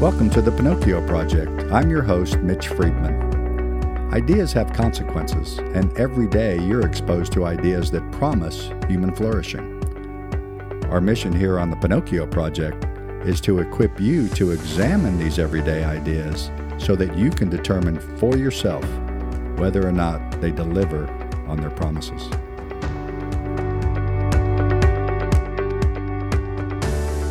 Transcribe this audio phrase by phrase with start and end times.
[0.00, 1.72] Welcome to the Pinocchio Project.
[1.72, 4.12] I'm your host, Mitch Friedman.
[4.14, 9.82] Ideas have consequences, and every day you're exposed to ideas that promise human flourishing.
[10.88, 12.84] Our mission here on the Pinocchio Project
[13.26, 18.36] is to equip you to examine these everyday ideas so that you can determine for
[18.36, 18.84] yourself
[19.58, 21.10] whether or not they deliver
[21.48, 22.30] on their promises.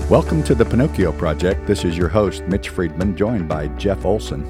[0.10, 1.68] Welcome to the Pinocchio Project.
[1.68, 4.46] This is your host, Mitch Friedman, joined by Jeff Olson.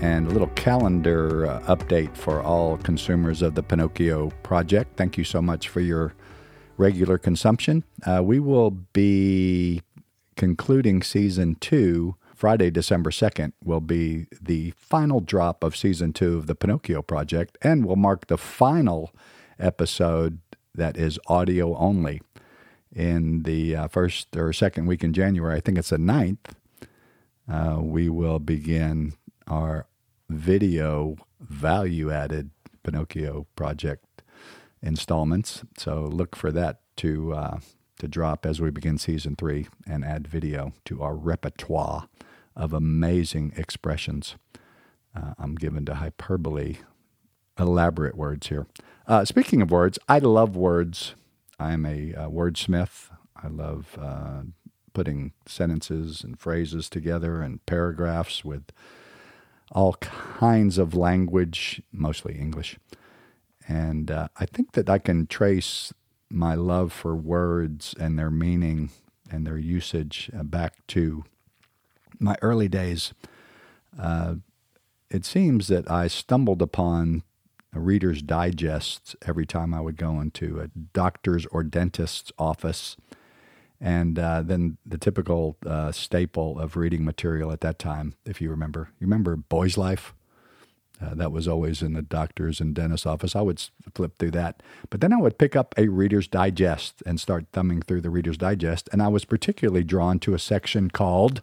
[0.00, 4.96] And a little calendar uh, update for all consumers of the Pinocchio Project.
[4.96, 6.14] Thank you so much for your
[6.76, 7.82] regular consumption.
[8.06, 9.82] Uh, we will be
[10.36, 12.14] concluding season two.
[12.36, 17.58] Friday, December 2nd, will be the final drop of season two of the Pinocchio Project
[17.60, 19.12] and will mark the final
[19.58, 20.38] episode
[20.72, 22.20] that is audio only
[22.96, 26.38] in the uh, first or second week in January, I think it's the 9th,
[27.48, 29.12] uh, we will begin
[29.46, 29.86] our
[30.30, 32.50] video value added
[32.82, 34.22] Pinocchio project
[34.82, 35.62] installments.
[35.76, 37.58] So look for that to uh,
[37.98, 42.08] to drop as we begin season three and add video to our repertoire
[42.54, 44.36] of amazing expressions.
[45.14, 46.76] Uh, I'm given to hyperbole,
[47.58, 48.66] elaborate words here.
[49.06, 51.14] Uh, speaking of words, I love words
[51.58, 53.10] I'm a uh, wordsmith.
[53.34, 54.42] I love uh,
[54.92, 58.64] putting sentences and phrases together and paragraphs with
[59.72, 62.78] all kinds of language, mostly English.
[63.68, 65.92] And uh, I think that I can trace
[66.30, 68.90] my love for words and their meaning
[69.30, 71.24] and their usage uh, back to
[72.18, 73.12] my early days.
[73.98, 74.36] Uh,
[75.10, 77.22] it seems that I stumbled upon
[77.78, 82.96] Reader's Digest every time I would go into a doctor's or dentist's office.
[83.80, 88.50] And uh, then the typical uh, staple of reading material at that time, if you
[88.50, 90.14] remember, you remember Boy's Life?
[90.98, 93.36] Uh, that was always in the doctor's and dentist's office.
[93.36, 93.62] I would
[93.94, 94.62] flip through that.
[94.88, 98.38] But then I would pick up a Reader's Digest and start thumbing through the Reader's
[98.38, 98.88] Digest.
[98.92, 101.42] And I was particularly drawn to a section called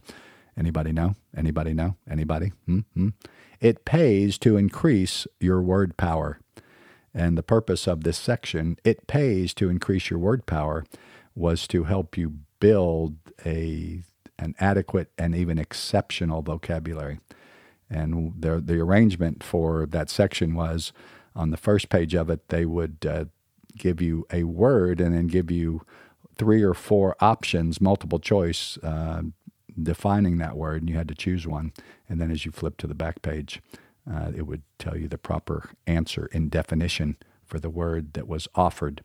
[0.58, 1.16] Anybody know?
[1.36, 1.96] Anybody know?
[2.10, 2.52] Anybody?
[2.68, 3.10] Mm-hmm.
[3.64, 6.40] It pays to increase your word power.
[7.14, 10.86] And the purpose of this section, it pays to increase your word power,
[11.34, 13.16] was to help you build
[13.46, 14.04] a
[14.38, 17.22] an adequate and even exceptional vocabulary.
[17.90, 20.92] And the the arrangement for that section was
[21.34, 23.26] on the first page of it, they would uh,
[23.78, 25.84] give you a word and then give you
[26.36, 29.22] three or four options, multiple choice, uh,
[29.82, 31.74] defining that word, and you had to choose one.
[32.08, 33.62] And then as you flip to the back page,
[34.12, 38.48] uh, it would tell you the proper answer in definition for the word that was
[38.56, 39.04] offered.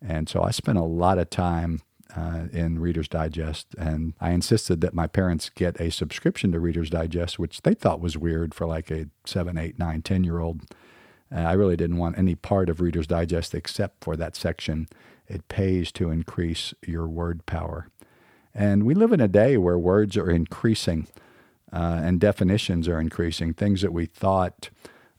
[0.00, 1.82] And so I spent a lot of time
[2.14, 6.90] uh, in Reader's Digest, and I insisted that my parents get a subscription to Reader's
[6.90, 10.62] Digest, which they thought was weird for like a seven, eight, nine, ten year old.
[11.34, 14.88] Uh, I really didn't want any part of Reader's Digest except for that section.
[15.26, 17.88] It pays to increase your word power.
[18.54, 21.08] And we live in a day where words are increasing
[21.72, 23.52] uh, and definitions are increasing.
[23.52, 24.70] Things that we thought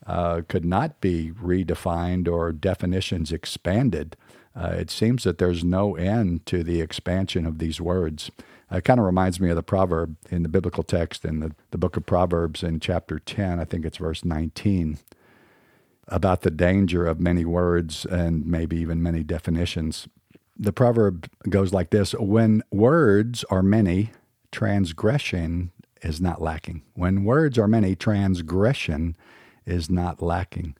[0.07, 4.16] uh, could not be redefined or definitions expanded.
[4.56, 8.31] Uh, it seems that there's no end to the expansion of these words.
[8.72, 11.78] It kind of reminds me of the proverb in the biblical text in the, the
[11.78, 14.97] book of Proverbs in chapter 10, I think it's verse 19,
[16.07, 20.07] about the danger of many words and maybe even many definitions
[20.57, 24.11] the proverb goes like this When words are many,
[24.51, 25.71] transgression
[26.01, 26.83] is not lacking.
[26.93, 29.16] When words are many, transgression
[29.66, 30.75] is not lacking.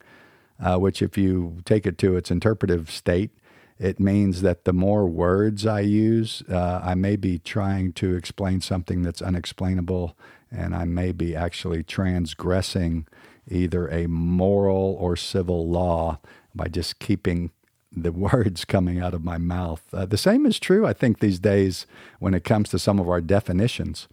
[0.58, 3.30] Uh, which, if you take it to its interpretive state,
[3.78, 8.62] it means that the more words I use, uh, I may be trying to explain
[8.62, 10.16] something that's unexplainable,
[10.50, 13.06] and I may be actually transgressing
[13.48, 16.20] either a moral or civil law
[16.54, 17.50] by just keeping
[17.96, 19.82] the words coming out of my mouth.
[19.92, 21.86] Uh, the same is true, I think, these days
[22.18, 24.06] when it comes to some of our definitions.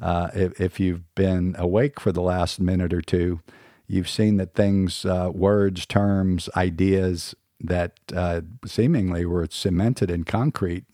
[0.00, 3.40] Uh, if, if, you've been awake for the last minute or two,
[3.86, 10.84] you've seen that things, uh, words, terms, ideas that uh, seemingly were cemented in concrete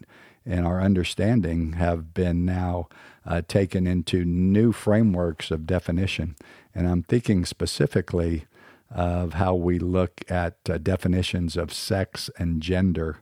[0.45, 2.89] in our understanding have been now
[3.27, 6.37] uh, taken into new frameworks of definition.
[6.75, 8.45] And I'm thinking specifically
[8.91, 13.19] of how we look at uh, definitions of sex and gender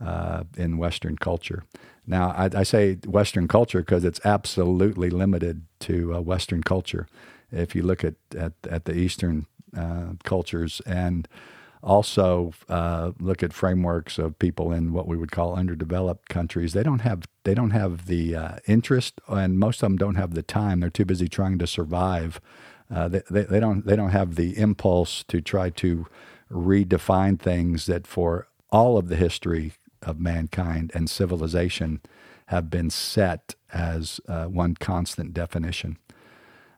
[0.00, 1.64] uh, in Western culture.
[2.06, 7.06] Now, I, I say Western culture because it's absolutely limited to uh, Western culture.
[7.52, 9.46] If you look at, at, at the Eastern
[9.76, 11.28] uh, cultures and
[11.82, 16.72] also uh, look at frameworks of people in what we would call underdeveloped countries.
[16.72, 20.34] They don't have they don't have the uh, interest, and most of them don't have
[20.34, 20.80] the time.
[20.80, 22.40] They're too busy trying to survive.
[22.90, 26.06] Uh, they, they, they don't they don't have the impulse to try to
[26.50, 32.00] redefine things that for all of the history of mankind and civilization
[32.46, 35.96] have been set as uh, one constant definition.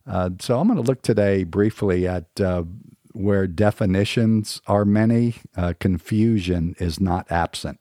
[0.06, 2.64] Uh, so I'm going to look today briefly at uh,
[3.12, 7.80] where definitions are many, uh, confusion is not absent.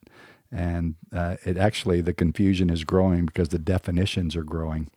[0.52, 4.92] And it actually, the confusion is growing because the definitions are growing.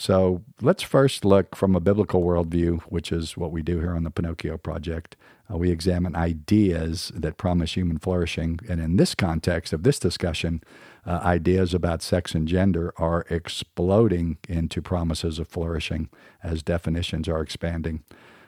[0.00, 4.04] So let's first look from a biblical worldview, which is what we do here on
[4.04, 5.16] the Pinocchio Project.
[5.52, 8.60] Uh, we examine ideas that promise human flourishing.
[8.68, 10.62] And in this context of this discussion,
[11.04, 16.10] uh, ideas about sex and gender are exploding into promises of flourishing
[16.44, 18.04] as definitions are expanding.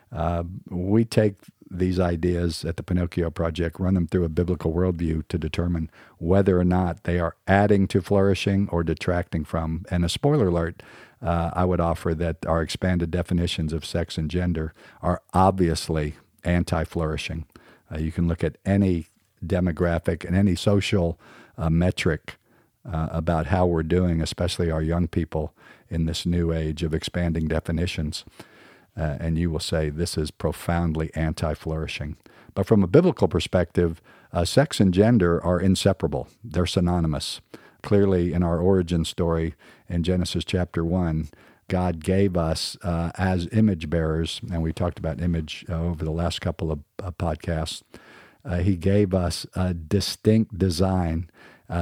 [0.09, 1.35] Uh, we take
[1.69, 6.57] these ideas at the Pinocchio Project, run them through a biblical worldview to determine whether
[6.59, 9.85] or not they are adding to flourishing or detracting from.
[9.89, 10.83] And a spoiler alert,
[11.21, 16.83] uh, I would offer that our expanded definitions of sex and gender are obviously anti
[16.83, 17.45] flourishing.
[17.91, 19.07] Uh, you can look at any
[19.45, 21.19] demographic and any social
[21.57, 22.37] uh, metric
[22.91, 25.53] uh, about how we're doing, especially our young people
[25.89, 28.23] in this new age of expanding definitions
[28.97, 32.17] uh, and you will say this is profoundly anti flourishing.
[32.53, 34.01] But from a biblical perspective,
[34.33, 37.41] uh, sex and gender are inseparable, they're synonymous.
[37.81, 39.55] Clearly, in our origin story
[39.89, 41.29] in Genesis chapter 1,
[41.67, 46.11] God gave us uh, as image bearers, and we talked about image uh, over the
[46.11, 47.81] last couple of uh, podcasts.
[48.43, 51.29] Uh, he gave us a distinct design.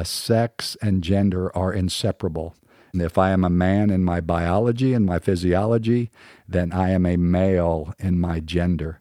[0.03, 2.55] sex and gender are inseparable.
[2.93, 6.11] If I am a man in my biology and my physiology,
[6.47, 8.99] then I am a male in my gender.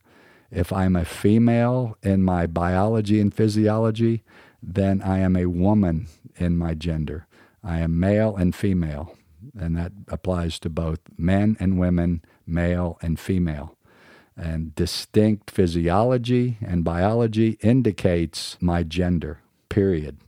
[0.50, 4.22] If I'm a female in my biology and physiology,
[4.62, 7.26] then I am a woman in my gender.
[7.62, 9.16] I am male and female,
[9.58, 13.76] and that applies to both men and women, male and female.
[14.36, 20.18] And distinct physiology and biology indicates my gender, period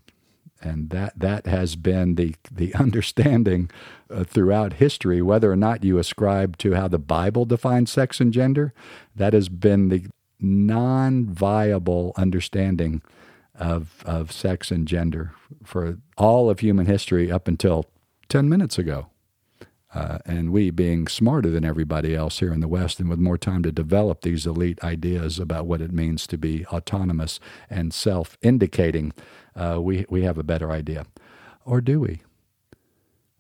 [0.62, 3.70] and that that has been the the understanding
[4.10, 8.32] uh, throughout history whether or not you ascribe to how the bible defines sex and
[8.32, 8.72] gender
[9.14, 10.06] that has been the
[10.40, 13.02] non-viable understanding
[13.54, 15.32] of of sex and gender
[15.64, 17.86] for all of human history up until
[18.28, 19.10] 10 minutes ago
[19.92, 23.38] uh, and we being smarter than everybody else here in the West and with more
[23.38, 28.38] time to develop these elite ideas about what it means to be autonomous and self
[28.40, 29.12] indicating,
[29.56, 31.06] uh, we, we have a better idea.
[31.64, 32.22] Or do we?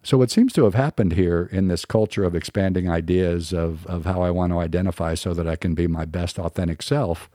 [0.02, 4.04] So, what seems to have happened here in this culture of expanding ideas of, of
[4.04, 7.30] how I want to identify so that I can be my best authentic self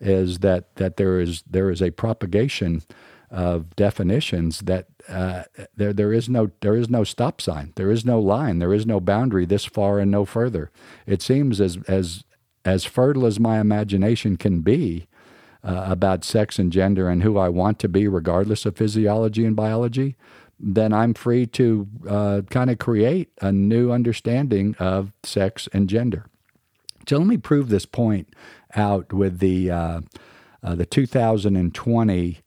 [0.00, 2.82] is that, that there, is, there is a propagation
[3.30, 5.42] of definitions that uh,
[5.76, 8.86] there there is no there is no stop sign, there is no line, there is
[8.86, 10.70] no boundary this far and no further.
[11.06, 12.24] It seems as as
[12.64, 15.06] as fertile as my imagination can be
[15.62, 19.56] uh, about sex and gender and who I want to be, regardless of physiology and
[19.56, 20.16] biology.
[20.58, 26.26] Then I'm free to uh, kind of create a new understanding of sex and gender.
[27.08, 28.34] So let me prove this point
[28.74, 30.00] out with the uh,
[30.62, 32.40] uh, the 2020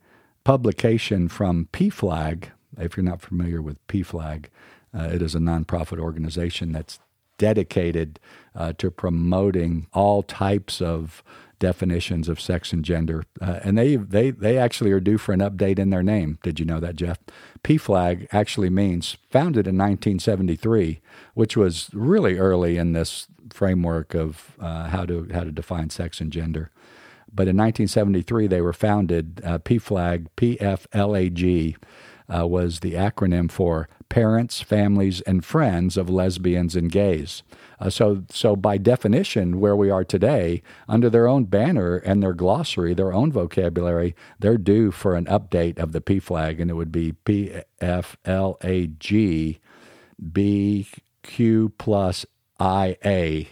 [0.44, 2.46] publication from PFLAG.
[2.78, 4.46] If you're not familiar with PFLAG,
[4.94, 7.00] uh, it is a nonprofit organization that's
[7.38, 8.20] dedicated
[8.54, 11.24] uh, to promoting all types of
[11.60, 13.24] definitions of sex and gender.
[13.42, 16.40] Uh, and they, they, they actually are due for an update in their name.
[16.42, 17.20] Did you know that, Jeff?
[17.64, 21.02] PFLAG actually means founded in 1973,
[21.34, 26.22] which was really early in this framework of uh, how, to, how to define sex
[26.22, 26.72] and gender.
[27.32, 29.42] But in 1973, they were founded.
[29.44, 31.76] Uh, PFLAG, PFLAG,
[32.34, 37.44] uh, was the acronym for Parents, Families, and Friends of Lesbians and Gays.
[37.80, 42.34] Uh, so, so by definition, where we are today, under their own banner and their
[42.34, 46.74] glossary, their own vocabulary, they're due for an update of the P flag, and it
[46.74, 49.60] would be P F L A G
[50.32, 50.88] B
[51.24, 52.26] Q plus
[52.60, 53.46] IA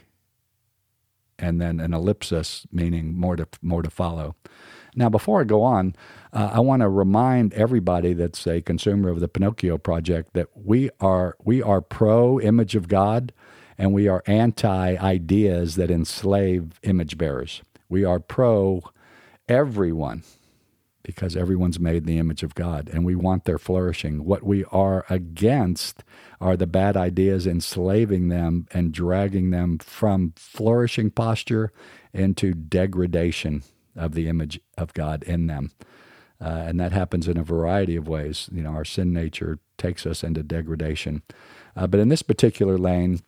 [1.39, 4.36] and then an ellipsis, meaning more to, more to follow.
[4.96, 5.96] Now, before I go on,
[6.34, 10.89] uh, I want to remind everybody that's a consumer of the Pinocchio Project that we
[11.00, 13.31] are we are pro image of God,
[13.77, 17.62] and we are anti ideas that enslave image bearers.
[17.89, 18.84] We are pro
[19.48, 20.24] everyone
[21.03, 24.25] because everyone's made in the image of God and we want their flourishing.
[24.25, 26.03] What we are against
[26.41, 31.72] are the bad ideas enslaving them and dragging them from flourishing posture
[32.13, 33.63] into degradation
[33.96, 35.72] of the image of God in them.
[36.39, 38.50] Uh, and that happens in a variety of ways.
[38.51, 41.24] You know, our sin nature takes us into degradation.
[41.75, 43.22] Uh, but in this particular lane,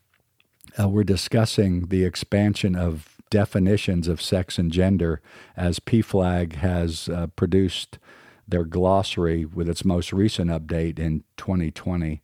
[0.78, 5.22] uh, we're discussing the expansion of definitions of sex and gender
[5.56, 8.00] as PFLAG has uh, produced
[8.48, 12.22] their glossary with its most recent update in 2020.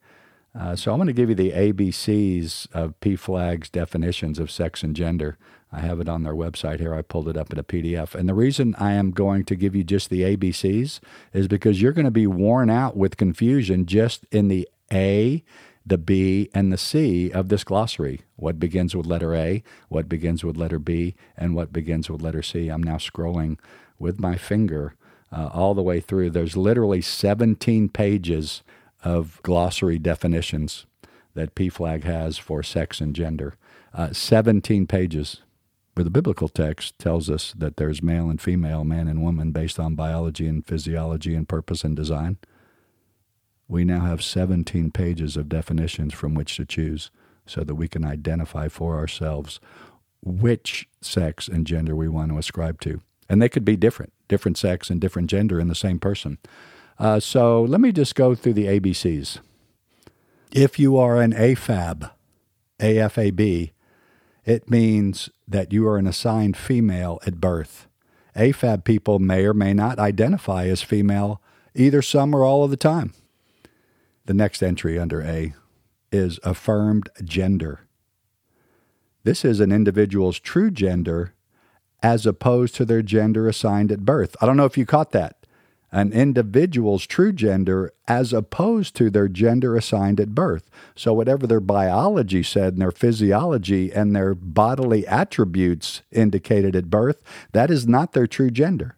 [0.57, 4.95] Uh, so I'm going to give you the ABCs of PFLAG's definitions of sex and
[4.95, 5.37] gender.
[5.71, 6.95] I have it on their website here.
[6.95, 8.15] I pulled it up in a PDF.
[8.15, 11.01] And the reason I am going to give you just the ABCs
[11.33, 15.43] is because you're going to be worn out with confusion just in the A
[15.85, 18.21] the B and the C of this glossary.
[18.35, 22.41] What begins with letter A, what begins with letter B, and what begins with letter
[22.41, 22.69] C.
[22.69, 23.59] I'm now scrolling
[23.99, 24.95] with my finger
[25.31, 26.31] uh, all the way through.
[26.31, 28.63] There's literally 17 pages
[29.03, 30.85] of glossary definitions
[31.35, 33.55] that PFLAG has for sex and gender.
[33.93, 35.41] Uh, 17 pages.
[35.93, 39.79] But the biblical text tells us that there's male and female, man and woman, based
[39.79, 42.37] on biology and physiology and purpose and design
[43.67, 47.09] we now have 17 pages of definitions from which to choose
[47.45, 49.59] so that we can identify for ourselves
[50.23, 53.01] which sex and gender we want to ascribe to.
[53.29, 56.37] And they could be different, different sex and different gender in the same person.
[56.97, 59.39] Uh, so let me just go through the ABCs.
[60.51, 62.11] If you are an AFAB,
[62.79, 63.71] AFAB,
[64.45, 67.87] it means that you are an assigned female at birth.
[68.35, 71.41] AFAB people may or may not identify as female
[71.73, 73.13] either some or all of the time.
[74.25, 75.53] The next entry under A
[76.11, 77.81] is affirmed gender.
[79.23, 81.33] This is an individual's true gender
[82.01, 84.35] as opposed to their gender assigned at birth.
[84.41, 85.45] I don't know if you caught that.
[85.91, 90.69] An individual's true gender as opposed to their gender assigned at birth.
[90.95, 97.21] So, whatever their biology said and their physiology and their bodily attributes indicated at birth,
[97.53, 98.97] that is not their true gender.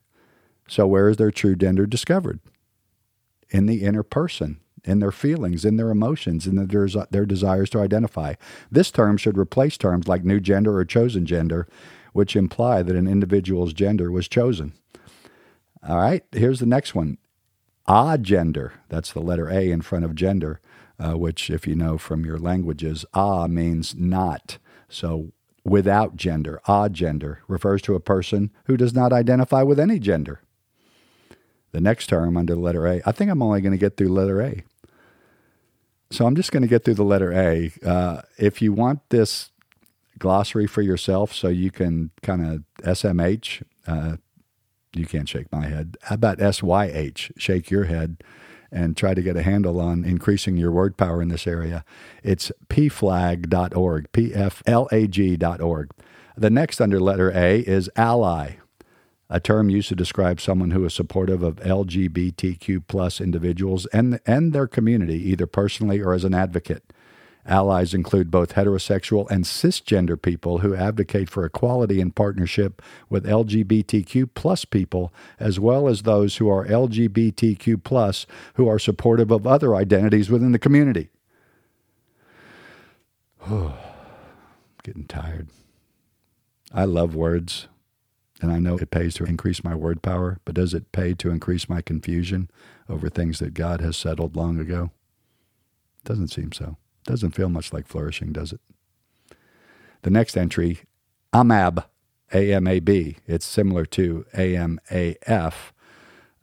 [0.67, 2.39] So, where is their true gender discovered?
[3.49, 7.79] In the inner person, in their feelings, in their emotions, in their, their desires to
[7.79, 8.35] identify.
[8.71, 11.67] This term should replace terms like new gender or chosen gender,
[12.13, 14.73] which imply that an individual's gender was chosen.
[15.87, 17.17] All right, here's the next one.
[17.87, 20.59] Agender, that's the letter A in front of gender,
[20.99, 24.57] uh, which, if you know from your languages, a means not.
[24.89, 25.31] So
[25.63, 30.41] without gender, agender, refers to a person who does not identify with any gender.
[31.77, 34.41] The next term under letter A, I think I'm only going to get through letter
[34.41, 34.63] A.
[36.09, 37.71] So I'm just going to get through the letter A.
[37.85, 39.51] Uh, if you want this
[40.17, 44.17] glossary for yourself so you can kind of SMH, uh,
[44.95, 45.97] you can't shake my head.
[46.01, 47.33] How about SYH?
[47.37, 48.23] Shake your head
[48.71, 51.85] and try to get a handle on increasing your word power in this area.
[52.23, 55.91] It's pflag.org, P-F-L-A-G.org.
[56.35, 58.55] The next under letter A is ally
[59.29, 64.53] a term used to describe someone who is supportive of LGBTQ plus individuals and, and
[64.53, 66.93] their community, either personally or as an advocate.
[67.45, 74.29] Allies include both heterosexual and cisgender people who advocate for equality and partnership with LGBTQ
[74.33, 79.75] plus people, as well as those who are LGBTQ plus who are supportive of other
[79.75, 81.09] identities within the community.
[83.49, 83.77] Oh,
[84.83, 85.47] getting tired.
[86.73, 87.69] I love words.
[88.41, 91.31] And I know it pays to increase my word power, but does it pay to
[91.31, 92.49] increase my confusion
[92.87, 94.91] over things that God has settled long ago?
[96.03, 96.77] Doesn't seem so.
[97.05, 98.59] Doesn't feel much like flourishing, does it?
[100.03, 100.81] The next entry,
[101.33, 101.83] AMAB,
[102.33, 103.17] A-M-A-B.
[103.25, 105.73] It's similar to A-M-A-F.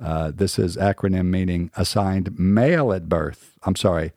[0.02, 3.56] Uh, this is acronym meaning assigned male at birth.
[3.62, 4.12] I'm sorry,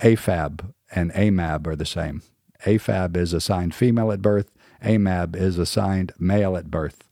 [0.00, 2.22] AFAB and AMAB are the same.
[2.66, 4.50] AFAB is assigned female at birth.
[4.82, 7.04] AMAB is assigned male at birth.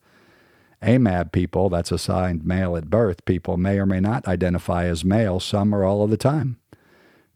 [0.82, 5.40] AMAB people, that's assigned male at birth, people may or may not identify as male
[5.40, 6.58] some or all of the time.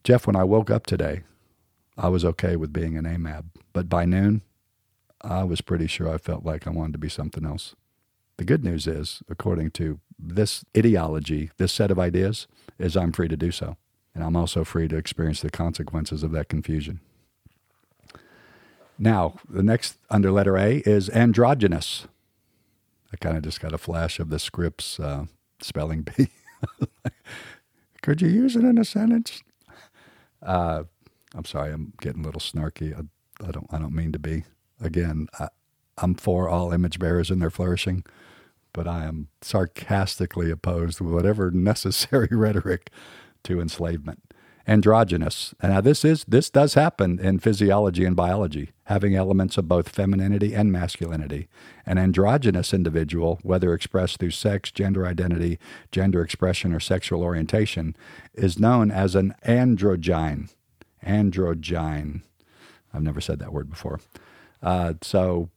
[0.04, 1.22] Jeff, when I woke up today,
[1.96, 4.42] I was okay with being an AMAB, but by noon,
[5.20, 7.74] I was pretty sure I felt like I wanted to be something else.
[8.38, 12.46] The good news is, according to this ideology, this set of ideas,
[12.78, 13.76] is I'm free to do so.
[14.14, 17.00] And I'm also free to experience the consequences of that confusion.
[18.98, 22.06] Now, the next under letter A is androgynous.
[23.12, 25.26] I kind of just got a flash of the Scripps uh,
[25.60, 26.28] spelling bee.
[28.02, 29.42] Could you use it in a sentence?
[30.42, 30.84] Uh,
[31.34, 32.94] I'm sorry, I'm getting a little snarky.
[32.96, 33.02] I,
[33.46, 33.66] I, don't.
[33.70, 34.44] I don't mean to be.
[34.80, 35.48] Again, I,
[35.98, 38.04] I'm for all image bearers and their flourishing,
[38.72, 42.90] but I am sarcastically opposed with whatever necessary rhetoric
[43.44, 44.31] to enslavement.
[44.66, 45.54] Androgynous.
[45.62, 50.54] Now this is this does happen in physiology and biology, having elements of both femininity
[50.54, 51.48] and masculinity.
[51.86, 55.58] An androgynous individual, whether expressed through sex, gender identity,
[55.90, 57.96] gender expression, or sexual orientation,
[58.34, 60.50] is known as an androgyne.
[61.04, 62.22] Androgyne.
[62.94, 64.00] I've never said that word before.
[64.62, 65.48] Uh, so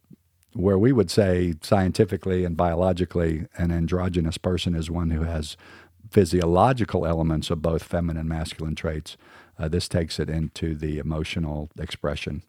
[0.56, 5.56] where we would say scientifically and biologically an androgynous person is one who has
[6.16, 9.18] physiological elements of both feminine and masculine traits.
[9.58, 12.42] Uh, this takes it into the emotional expression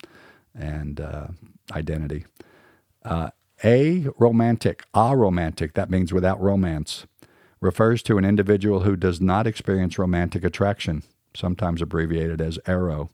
[0.57, 1.27] and uh,
[1.73, 2.25] identity.
[3.03, 3.29] Uh,
[3.65, 7.07] a romantic, aromantic, that means without romance,
[7.59, 11.03] refers to an individual who does not experience romantic attraction,
[11.35, 13.09] sometimes abbreviated as aro.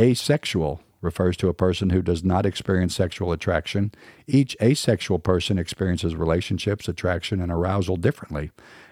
[0.00, 3.92] Asexual refers to a person who does not experience sexual attraction.
[4.26, 8.50] Each asexual person experiences relationships, attraction, and arousal differently.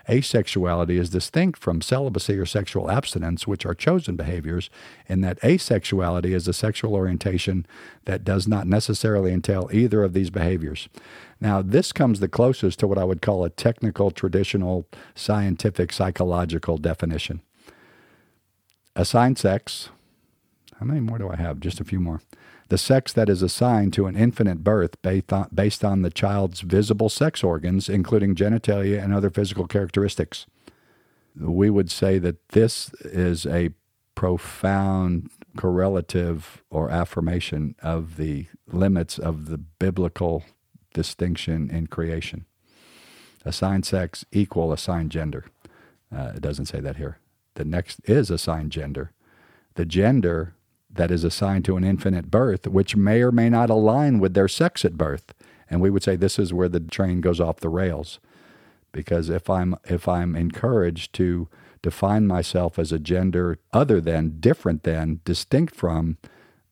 [0.09, 4.69] Asexuality is distinct from celibacy or sexual abstinence, which are chosen behaviors,
[5.07, 7.65] in that asexuality is a sexual orientation
[8.07, 10.89] that does not necessarily entail either of these behaviors.
[11.41, 16.77] Now, this comes the closest to what I would call a technical, traditional, scientific, psychological
[16.77, 17.41] definition.
[18.97, 19.91] Assigned sex,
[20.81, 21.61] how many more do I have?
[21.61, 22.23] Just a few more.
[22.71, 26.63] The sex that is assigned to an infant birth based on, based on the child's
[26.63, 30.47] visible sex organs, including genitalia and other physical characteristics.
[31.39, 33.71] We would say that this is a
[34.15, 40.45] profound correlative or affirmation of the limits of the biblical
[40.95, 42.47] distinction in creation.
[43.45, 45.45] Assigned sex equal assigned gender.
[46.15, 47.19] Uh, it doesn't say that here.
[47.55, 49.13] The next is assigned gender.
[49.75, 50.55] The gender
[50.93, 54.35] that is assigned to an infant at birth, which may or may not align with
[54.35, 55.33] their sex at birth.
[55.69, 58.19] And we would say this is where the train goes off the rails.
[58.93, 61.49] Because if I'm if I'm encouraged to
[61.81, 66.19] define myself as a gender other than, different than, distinct from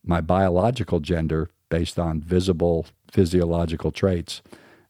[0.03, 4.41] my biological gender based on visible physiological traits,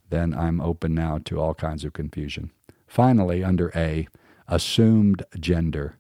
[0.10, 2.52] then I'm open now to all kinds of confusion.
[2.88, 4.08] Finally, under A,
[4.48, 5.99] assumed gender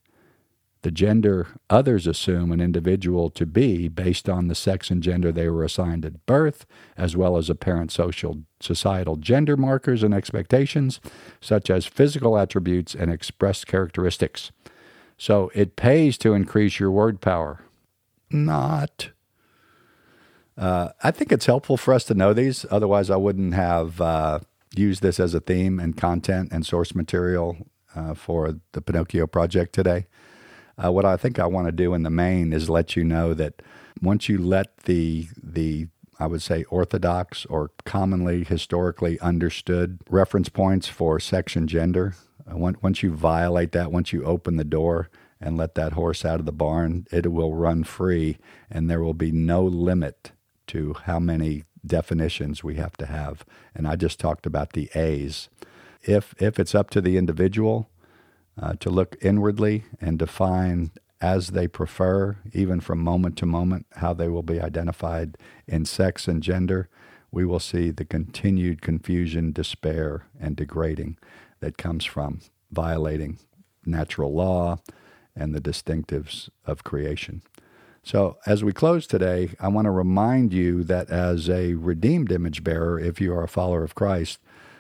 [0.81, 5.49] the gender others assume an individual to be based on the sex and gender they
[5.49, 6.65] were assigned at birth,
[6.95, 11.01] as well as apparent social societal gender markers and expectations,
[11.41, 14.51] such as physical attributes and expressed characteristics.
[15.17, 17.61] So it pays to increase your word power.
[18.31, 19.09] Not.
[20.57, 22.65] Uh, I think it's helpful for us to know these.
[22.71, 24.39] Otherwise, I wouldn't have uh,
[24.75, 27.57] used this as a theme and content and source material
[27.95, 30.07] uh, for the Pinocchio project today.
[30.81, 33.33] Uh, what I think I want to do in the main is let you know
[33.33, 33.61] that
[34.01, 35.87] once you let the the
[36.19, 42.15] I would say orthodox or commonly historically understood reference points for sex and gender,
[42.49, 46.41] uh, once you violate that, once you open the door and let that horse out
[46.41, 48.37] of the barn, it will run free,
[48.69, 50.33] and there will be no limit
[50.67, 53.45] to how many definitions we have to have.
[53.73, 55.47] And I just talked about the A's.
[56.01, 57.89] If if it's up to the individual,
[58.61, 60.91] uh, to look inwardly and define
[61.21, 66.27] as they prefer, even from moment to moment, how they will be identified in sex
[66.27, 66.89] and gender,
[67.31, 71.17] we will see the continued confusion, despair, and degrading
[71.59, 72.39] that comes from
[72.71, 73.37] violating
[73.85, 74.79] natural law
[75.35, 77.41] and the distinctives of creation.
[78.01, 82.63] So, as we close today, I want to remind you that as a redeemed image
[82.63, 84.39] bearer, if you are a follower of Christ,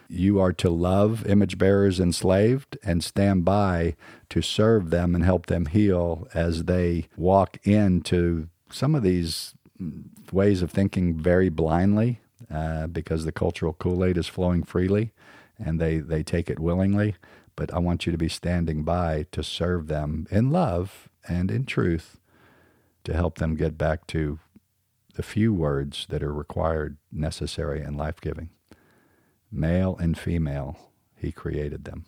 [0.09, 3.95] you are to love image bearers enslaved and stand by
[4.29, 9.53] to serve them and help them heal as they walk into some of these
[10.31, 12.19] ways of thinking very blindly
[12.51, 15.11] uh, because the cultural Kool Aid is flowing freely
[15.57, 17.15] and they, they take it willingly.
[17.55, 21.65] But I want you to be standing by to serve them in love and in
[21.65, 22.19] truth
[23.03, 24.39] to help them get back to
[25.15, 28.49] the few words that are required, necessary, and life giving.
[29.51, 30.77] Male and female,
[31.15, 32.05] he created them.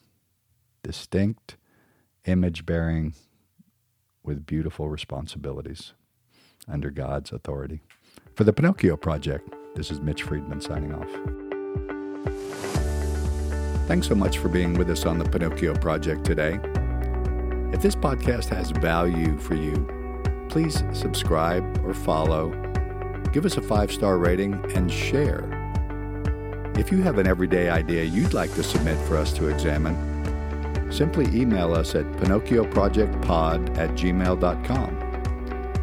[0.83, 1.57] Distinct,
[2.25, 3.13] image bearing,
[4.23, 5.93] with beautiful responsibilities
[6.67, 7.81] under God's authority.
[8.35, 11.09] For the Pinocchio Project, this is Mitch Friedman signing off.
[13.87, 16.59] Thanks so much for being with us on the Pinocchio Project today.
[17.73, 19.87] If this podcast has value for you,
[20.49, 22.51] please subscribe or follow,
[23.31, 25.60] give us a five star rating, and share.
[26.77, 29.95] If you have an everyday idea you'd like to submit for us to examine,
[30.91, 34.97] simply email us at pinocchioprojectpod at gmail.com.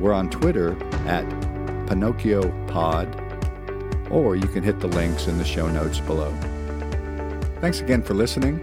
[0.00, 0.72] We're on Twitter
[1.06, 1.28] at
[1.88, 6.34] PinocchioPod, or you can hit the links in the show notes below.
[7.60, 8.58] Thanks again for listening,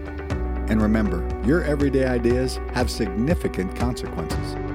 [0.68, 4.65] and remember, your everyday ideas have significant consequences.